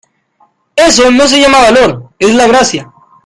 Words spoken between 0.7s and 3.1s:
eso no se llama valor: es la Gracia...